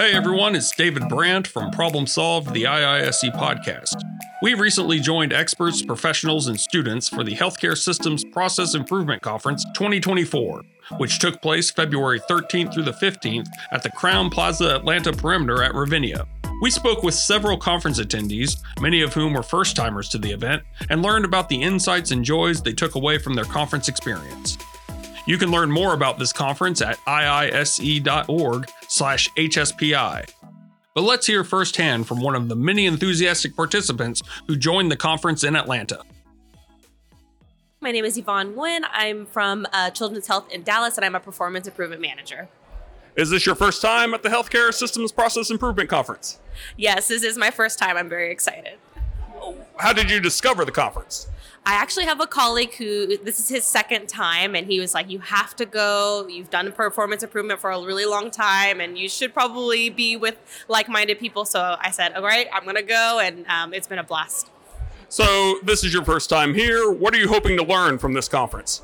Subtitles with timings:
[0.00, 4.00] Hey everyone, it's David Brandt from Problem Solved, the IISE podcast.
[4.40, 10.62] We recently joined experts, professionals, and students for the Healthcare Systems Process Improvement Conference 2024,
[10.98, 15.74] which took place February 13th through the 15th at the Crowne Plaza Atlanta Perimeter at
[15.74, 16.28] Ravinia.
[16.62, 20.62] We spoke with several conference attendees, many of whom were first timers to the event,
[20.90, 24.58] and learned about the insights and joys they took away from their conference experience.
[25.28, 30.26] You can learn more about this conference at iise.org slash HSPI.
[30.94, 35.44] But let's hear firsthand from one of the many enthusiastic participants who joined the conference
[35.44, 36.00] in Atlanta.
[37.82, 38.80] My name is Yvonne Nguyen.
[38.90, 42.48] I'm from uh, Children's Health in Dallas, and I'm a performance improvement manager.
[43.14, 46.40] Is this your first time at the Healthcare Systems Process Improvement Conference?
[46.78, 47.98] Yes, this is my first time.
[47.98, 48.78] I'm very excited.
[49.78, 51.28] How did you discover the conference?
[51.64, 55.10] I actually have a colleague who this is his second time, and he was like,
[55.10, 56.26] "You have to go.
[56.26, 60.36] You've done performance improvement for a really long time, and you should probably be with
[60.68, 64.04] like-minded people." So I said, "All right, I'm gonna go," and um, it's been a
[64.04, 64.50] blast.
[65.10, 66.90] So this is your first time here.
[66.90, 68.82] What are you hoping to learn from this conference?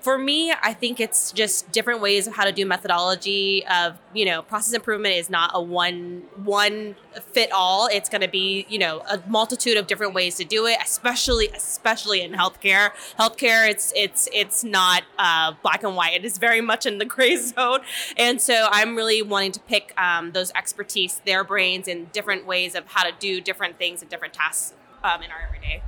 [0.00, 4.24] For me, I think it's just different ways of how to do methodology of, you
[4.24, 6.96] know, process improvement is not a one one
[7.32, 7.88] fit all.
[7.90, 11.48] It's going to be, you know, a multitude of different ways to do it, especially
[11.48, 12.90] especially in healthcare.
[13.18, 16.14] Healthcare it's it's it's not uh, black and white.
[16.14, 17.80] It is very much in the gray zone.
[18.16, 22.74] And so I'm really wanting to pick um, those expertise, their brains in different ways
[22.74, 25.82] of how to do different things and different tasks um, in our everyday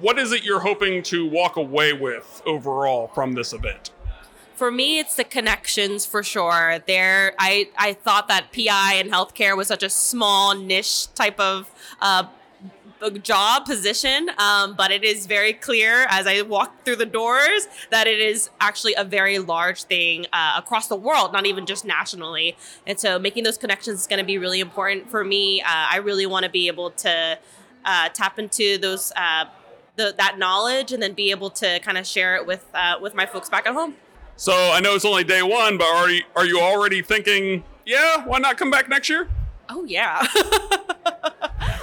[0.00, 3.90] what is it you're hoping to walk away with overall from this event?
[4.54, 6.80] For me, it's the connections for sure.
[6.86, 11.70] There, I I thought that PI and healthcare was such a small niche type of
[12.00, 12.24] uh,
[13.22, 18.08] job position, um, but it is very clear as I walk through the doors that
[18.08, 22.56] it is actually a very large thing uh, across the world, not even just nationally.
[22.84, 25.60] And so, making those connections is going to be really important for me.
[25.60, 27.38] Uh, I really want to be able to
[27.84, 29.44] uh, tap into those uh,
[29.98, 33.14] the, that knowledge and then be able to kind of share it with uh, with
[33.14, 33.96] my folks back at home.
[34.36, 38.24] So I know it's only day one, but are you, are you already thinking, yeah,
[38.24, 39.28] why not come back next year?
[39.68, 40.20] Oh yeah.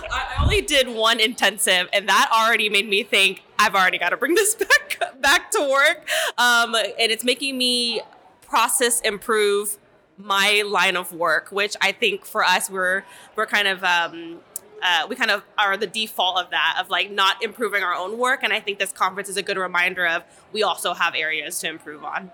[0.10, 4.18] I only did one intensive, and that already made me think I've already got to
[4.18, 4.56] bring this
[5.00, 6.08] back back to work.
[6.38, 8.02] Um, and it's making me
[8.42, 9.78] process improve
[10.18, 13.04] my line of work, which I think for us we're
[13.36, 14.40] we're kind of um,
[14.86, 18.18] uh, we kind of are the default of that of like not improving our own
[18.18, 18.42] work.
[18.44, 20.24] And i think this conference is a good reminder of
[20.54, 22.32] we also have areas to improve on